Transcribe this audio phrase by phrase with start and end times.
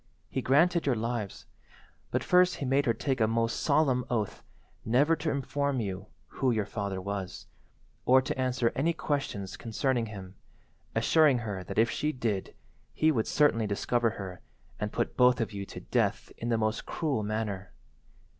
[0.31, 1.45] He granted your lives,
[2.09, 4.41] but first he made her take a most solemn oath
[4.83, 7.45] never to inform you who your father was,
[8.03, 10.33] or to answer any questions concerning him,
[10.95, 12.55] assuring her that if she did
[12.95, 14.41] he would certainly discover her
[14.79, 17.71] and put both of you to death in the most cruel manner.